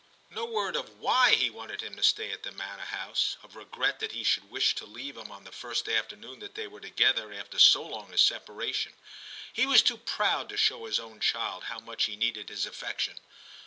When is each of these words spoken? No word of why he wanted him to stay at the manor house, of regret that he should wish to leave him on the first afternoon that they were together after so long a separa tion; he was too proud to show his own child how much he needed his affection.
No 0.31 0.45
word 0.45 0.75
of 0.75 0.97
why 0.97 1.35
he 1.35 1.51
wanted 1.51 1.81
him 1.81 1.95
to 1.95 2.01
stay 2.01 2.31
at 2.31 2.41
the 2.41 2.51
manor 2.53 2.85
house, 2.85 3.37
of 3.43 3.55
regret 3.55 3.99
that 3.99 4.13
he 4.13 4.23
should 4.23 4.49
wish 4.49 4.73
to 4.73 4.87
leave 4.87 5.15
him 5.15 5.31
on 5.31 5.43
the 5.43 5.51
first 5.51 5.87
afternoon 5.87 6.39
that 6.39 6.55
they 6.55 6.65
were 6.65 6.79
together 6.79 7.31
after 7.31 7.59
so 7.59 7.83
long 7.85 8.11
a 8.11 8.15
separa 8.15 8.73
tion; 8.73 8.93
he 9.53 9.67
was 9.67 9.83
too 9.83 9.97
proud 9.97 10.49
to 10.49 10.57
show 10.57 10.85
his 10.85 10.97
own 10.99 11.19
child 11.19 11.65
how 11.65 11.77
much 11.81 12.05
he 12.05 12.15
needed 12.15 12.49
his 12.49 12.65
affection. 12.65 13.19